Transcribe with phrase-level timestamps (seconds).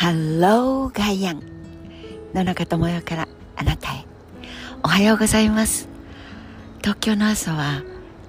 [0.00, 1.42] ハローガイアン
[2.32, 4.04] 野中智代からあなたへ。
[4.84, 5.88] おはようございます。
[6.80, 7.82] 東京の朝は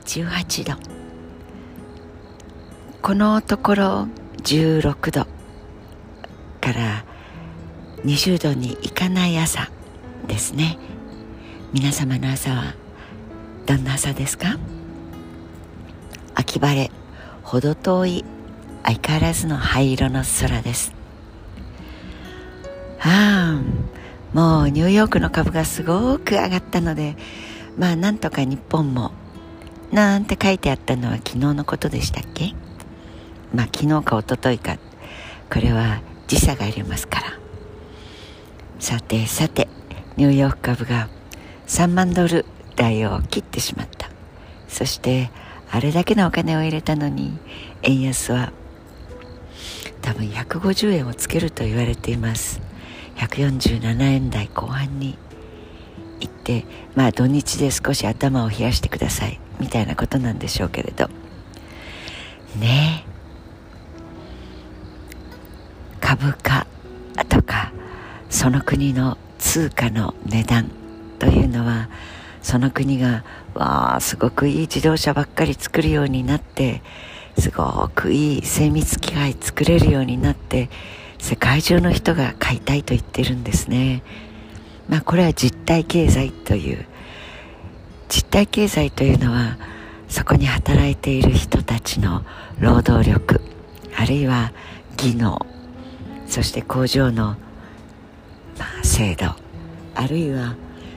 [0.06, 0.80] 18度。
[3.04, 4.08] このところ
[4.38, 5.28] 16度
[6.60, 7.06] から
[8.04, 9.70] 20度にいかない朝
[10.28, 10.80] ですね。
[11.72, 12.74] 皆様の朝は
[13.68, 14.58] どんな朝ですか？
[16.34, 16.90] 秋晴れ
[17.44, 18.26] 程遠い
[18.84, 20.98] 相変わらずの灰色の空です。
[23.02, 27.16] ああもうニューヨークの株がすごく上がったので
[27.78, 29.12] まあなんとか日本も
[29.92, 32.54] なんて書いてあったのは昨日のことでしたっけ？
[33.54, 34.78] まあ昨日か一昨日か。
[35.52, 37.40] これは時差がありますから。
[38.80, 39.68] さてさて
[40.16, 41.10] ニューヨーク株が
[41.66, 44.10] 3万ドル台を切ってしまった。
[44.68, 45.32] そして
[45.72, 47.40] あれだけのお金を入れたのに
[47.82, 48.54] 円安は
[50.02, 52.62] 多分150円をつけると言われています。
[53.20, 55.18] 147円台後半に
[56.22, 61.10] 行ってまあ土日で少し頭を冷やしてくださいみたいなことなんでしょうけれど。
[62.58, 63.10] ねえ。
[66.00, 66.66] 株価
[67.28, 67.72] とか
[68.30, 70.72] その国の通貨の値段
[71.20, 71.90] というのは
[72.42, 73.24] その国が
[73.54, 76.82] わあすごくいい自動車ばっかり作るようになって
[77.38, 80.70] すごくいい精密機械作れるようになって
[81.20, 84.02] 世界中の人が買いたいと言ってるんですね。
[84.88, 86.86] まあこれは実体経済という
[88.10, 89.58] 実体経済というのは
[90.08, 92.24] そこに働いている人たちの
[92.60, 93.40] 労働力
[93.96, 94.52] あるいは
[94.98, 95.46] 技能
[96.26, 97.36] そして工場の、
[98.58, 99.28] まあ、制度
[99.94, 100.56] あるいは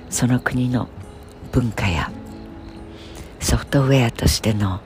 [0.09, 0.89] その国の
[1.53, 2.11] 文化や
[3.41, 4.81] ソフトウェアとしての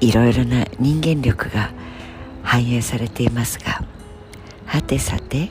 [0.00, 1.72] いろいろな人間力が
[2.56, 3.84] 反映されていますが
[4.64, 5.50] はてさて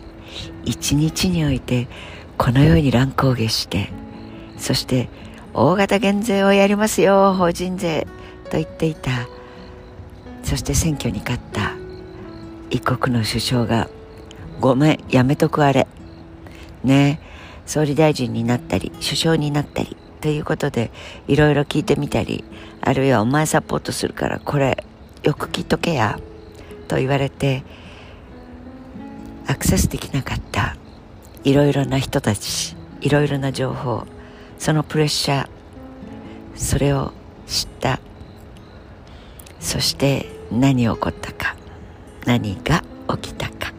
[0.64, 1.88] 一日において
[2.36, 3.90] このように乱高下して
[4.58, 5.08] そして
[5.54, 8.08] 大型減税をやりますよ法人税
[8.50, 9.28] と言っていた。
[10.44, 11.74] そして選挙に勝った
[12.70, 13.90] 一国の首相が
[14.60, 15.88] ごめんやめとくあれ。
[16.84, 17.20] ね
[17.66, 20.92] 総理大臣になったり首相になったりということで
[21.28, 22.44] いろいろ聞いてみたり
[22.82, 24.86] あるいはお前サポートするからこれ
[25.24, 26.20] よく聞いとけや。
[26.86, 27.64] と言われて
[29.48, 30.78] アクセスできなかった
[31.44, 34.06] いろいろな人たちいろいろな情報
[34.58, 35.50] そのプレッシャー
[36.56, 37.12] それを
[37.46, 38.00] 知った
[39.60, 41.56] そして何起こったか
[42.26, 42.84] 何が
[43.18, 43.74] 起きたか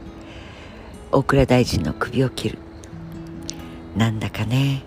[1.11, 2.59] 大蔵大臣の首を切る
[3.97, 4.83] なんだかね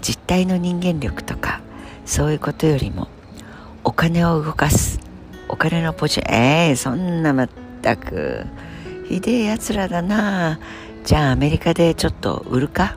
[0.00, 1.60] 実体の人間力とか
[2.04, 3.08] そういうことよりも
[3.84, 5.00] お金を動かす
[5.48, 7.48] お金のポジええー、そんなまっ
[7.82, 8.46] たく。
[9.08, 10.60] ひでえやつらだな。
[11.04, 12.96] じゃあアメリカでちょっと売るか？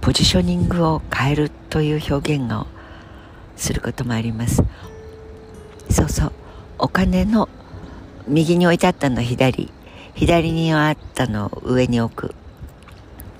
[0.00, 2.66] ポジショニングを変えるという表現を
[3.56, 4.62] することもあります。
[5.90, 6.32] そうそう。
[6.78, 7.48] お金の
[8.26, 9.70] 右に置いてあったの左。
[10.14, 12.34] 左にあったの上に置く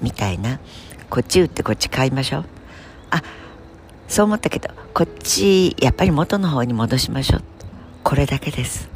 [0.03, 0.61] みたいな。
[1.09, 2.45] こっち打ってこっち買いましょう。
[3.11, 3.23] あ
[4.11, 7.43] そう思ったけどこっちやっぱり元の方に戻しましょう。
[8.03, 8.91] これだけです。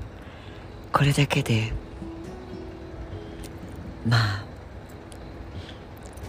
[0.92, 1.72] これだけで
[4.04, 4.44] まあ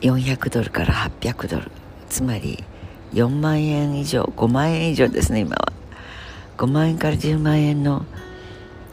[0.02, 1.72] 400ドルから800ドル。
[2.10, 2.64] つまり
[3.14, 5.74] 4万円以上5万円以上ですね今は。
[6.60, 8.06] 5万円から10万円の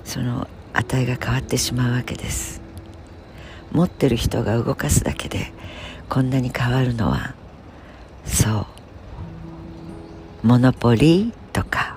[0.06, 2.62] その値が変わってしまうわけです。
[3.72, 5.52] 持ってる人が動かすだけで
[6.08, 7.34] こんなに変わるのは
[8.24, 8.71] そう。
[10.42, 11.96] モノポリーとか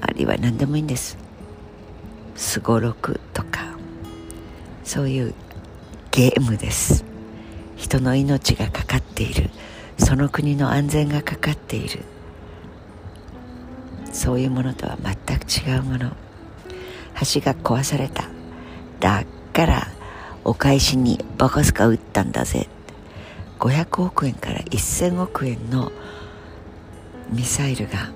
[0.00, 1.18] あるいは何でもいいんです。
[2.34, 3.76] すごろくとか
[4.84, 5.34] そういう
[6.10, 7.04] ゲームです。
[7.76, 9.50] 人の命がかかっている。
[9.98, 12.00] その国の安全がかかっている。
[14.12, 16.10] そういうものとは全く違うもの。
[17.34, 18.30] 橋が壊された。
[18.98, 19.88] だから
[20.42, 22.66] お返しにバカスカ撃ったんだぜ。
[23.58, 25.92] 500億円から1000億円の
[27.32, 28.10] ミサイルが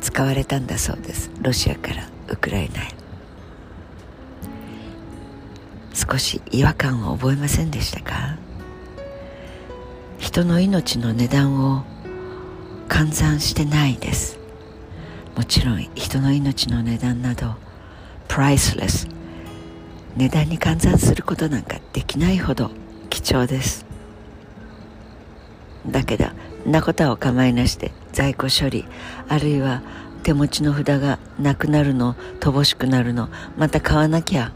[0.00, 1.30] 使われたんだそうです。
[1.42, 2.88] ロシアからウクライナへ。
[5.92, 8.36] 少し違和感を覚えませんでしたか？
[10.18, 11.84] 人の命の値段を
[12.88, 14.38] 換算してないです。
[15.36, 17.56] もちろん人の命の値段など
[18.28, 19.08] プライスレス
[20.16, 22.70] 値段に換算することなんかできないほど
[23.10, 23.84] 貴重です。
[25.86, 26.26] だけど
[26.70, 28.84] なことはお構いなしで在庫処理
[29.28, 29.82] あるいは
[30.22, 34.52] 手持ちの札がなくなるの乏しくなるのまた買わなきゃ。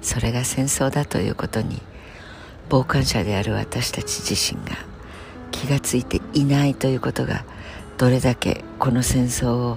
[0.00, 1.80] それが戦争だということに
[2.68, 4.76] 傍観者である私たち自身が
[5.52, 7.44] 気がついていないということが
[7.98, 9.76] どれだけこの戦争を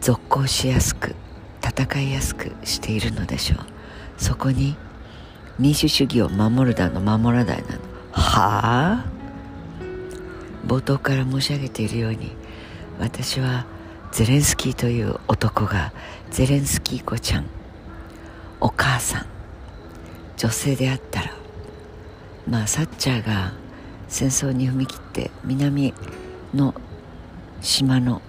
[0.00, 1.14] 続行しやすく
[1.62, 3.58] 戦いやすくしているのでしょう。
[4.18, 4.76] そこに
[5.58, 7.80] 民主主義を守るだの守らないなの。
[8.12, 9.14] はあ？
[10.66, 12.32] 冒頭から申し上げているように
[12.98, 13.66] 私は
[14.12, 15.92] ゼレンスキーという男が
[16.30, 17.46] ゼレンスキー子ちゃん
[18.60, 19.26] お母さん
[20.36, 21.32] 女性であったら
[22.48, 23.52] まあサッチャーが
[24.08, 25.92] 戦争に踏み切って南
[26.54, 26.74] の
[27.60, 28.22] 島の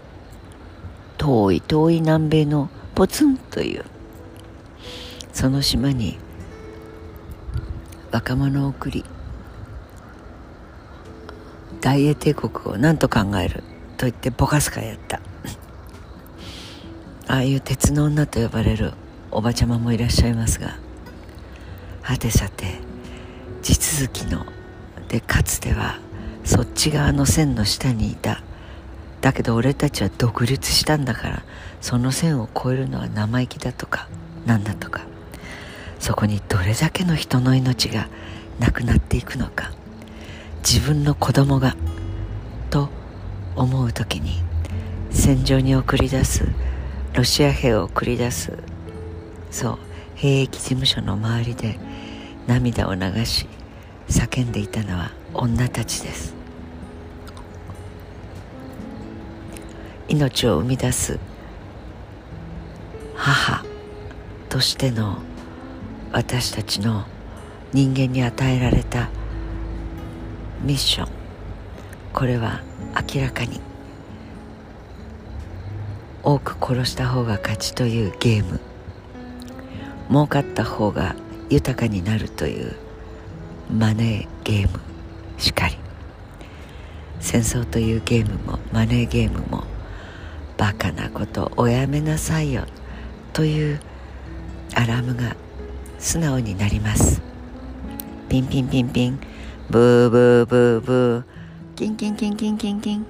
[1.17, 3.85] 遠い遠い南米のポツンという
[5.31, 6.17] その島に
[8.15, 9.03] 若者を送り
[11.81, 13.61] 大英帝国を何と考える？
[13.97, 15.19] と言ってボカスカやった。
[17.27, 18.93] ああいう鉄の女と呼ばれる
[19.31, 20.77] おばちゃまもいらっしゃいますが
[22.03, 22.79] はてさて
[23.61, 24.45] 地続きの
[25.09, 25.99] でかつては
[26.45, 28.41] そっち側の線の下にいた。
[29.19, 31.43] だけど俺たちは独立したんだから
[31.81, 34.07] その線を越えるのは生意気だとか
[34.45, 35.01] なんだとか。
[36.05, 38.07] そこにどれだけの人の命が
[38.59, 39.71] なくなっていくのか
[40.59, 41.75] 自分の子供が
[42.69, 42.89] と
[43.55, 44.43] 思う時に
[45.09, 46.45] 戦場に送り出す
[47.15, 48.53] ロシア兵を送り出す
[49.49, 49.77] そう
[50.13, 51.79] 兵役事務所の周りで
[52.45, 53.47] 涙を流し
[54.07, 56.35] 叫んでいたのは女たちです。
[60.07, 61.17] 命を生み出す
[63.15, 63.65] 母
[64.49, 65.17] としての
[66.15, 67.03] 私たちの
[67.73, 69.09] 人間に与えられた
[70.61, 71.09] ミッション。
[72.13, 72.61] これは
[73.13, 73.59] 明らかに。
[76.23, 78.61] 多く殺した方が勝ちというゲーム。
[80.07, 81.17] 儲かった方が
[81.49, 82.77] 豊かになるという
[83.69, 84.79] マネーゲーム
[85.37, 85.75] しかり。
[87.19, 89.65] 戦争というゲームもマネーゲームも
[90.55, 92.63] バカなことおやめなさいよ
[93.33, 93.81] という
[94.75, 95.35] アラームが
[96.05, 97.19] 素直になります。
[98.29, 99.19] ピンピンピンピン。
[99.71, 101.23] ブーブーブーブー。
[101.75, 103.05] キンキンキンキンキンキン。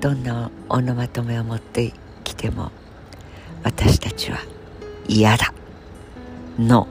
[0.00, 1.92] どんなオノマトメを持って
[2.24, 2.72] きても
[3.62, 4.38] 私たちは
[5.06, 5.52] 嫌だ。
[6.58, 6.88] の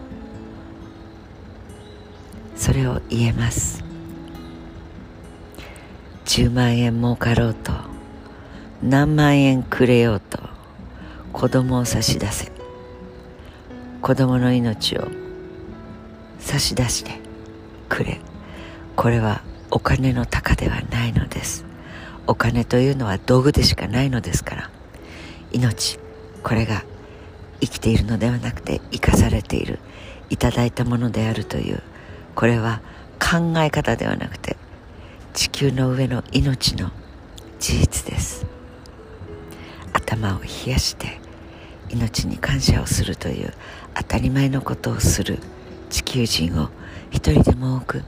[2.55, 3.83] それを言えます。
[6.25, 7.73] 10万円儲かろうと
[8.83, 10.37] 何万円くれようと
[11.31, 12.52] 子供を差し出せ。
[14.03, 15.07] 子供の命を
[16.37, 17.21] 差し出して
[17.87, 18.19] くれ。
[18.97, 19.41] これは
[19.71, 21.63] お金の高ではないのです。
[22.27, 24.69] お金というのは道具でしかないのですから。
[25.53, 25.99] 命
[26.43, 26.83] これが
[27.61, 29.79] 生きているのではなくて生かされている。
[30.29, 31.81] いただいたものであるという。
[32.35, 32.81] これは
[33.21, 34.57] 考え方ではなくて
[35.33, 36.91] 地球の上の命の
[37.57, 38.45] 事実です。
[39.93, 41.21] 頭を冷やして
[41.89, 43.53] 命に感謝をするという
[43.95, 45.39] 当たり前のことをする
[45.89, 46.69] 地球人を
[47.11, 48.03] 一人でも多く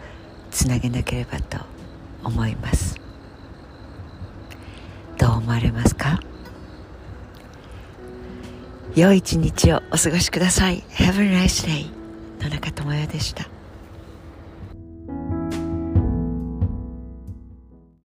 [0.52, 1.60] つなげなければと
[2.24, 3.00] 思います。
[5.18, 6.20] どう思われますか？
[8.96, 10.84] 良い一日をお過ごしください。
[10.92, 11.90] Have a nice day
[12.42, 13.55] 野中智也でした。